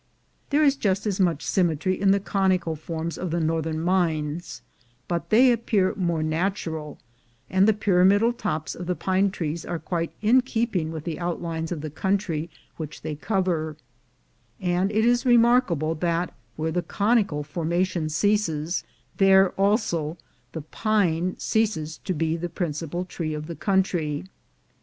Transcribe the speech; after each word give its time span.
There 0.49 0.63
is 0.63 0.75
just 0.75 1.05
as 1.05 1.19
much 1.19 1.45
symmetry 1.45 2.01
in 2.01 2.09
the 2.09 2.19
conical 2.19 2.75
forms 2.75 3.19
of 3.19 3.29
the 3.29 3.39
northern 3.39 3.79
mines, 3.79 4.63
but 5.07 5.29
they 5.29 5.51
appear 5.51 5.93
more 5.95 6.23
natural, 6.23 6.97
and 7.51 7.67
the 7.67 7.73
pyramidal 7.73 8.33
tops 8.33 8.73
of 8.73 8.87
the 8.87 8.95
pine 8.95 9.29
trees 9.29 9.63
are 9.63 9.77
quite 9.77 10.11
in 10.19 10.41
keeping 10.41 10.91
with 10.91 11.03
the 11.03 11.19
outlines 11.19 11.71
of 11.71 11.81
the 11.81 11.91
country 11.91 12.49
which 12.77 13.03
they 13.03 13.13
cover; 13.13 13.77
and 14.59 14.91
it 14.91 15.05
is 15.05 15.23
remarkable 15.23 15.93
that 15.93 16.33
where 16.55 16.71
the 16.71 16.81
conical 16.81 17.43
formation 17.43 18.09
ceases, 18.09 18.83
there 19.17 19.49
also 19.51 20.17
the 20.53 20.61
pine 20.63 21.37
ceases 21.37 21.99
to 22.05 22.15
be 22.15 22.35
the 22.35 22.49
principal 22.49 23.05
tree 23.05 23.35
of 23.35 23.45
the 23.45 23.55
country. 23.55 24.25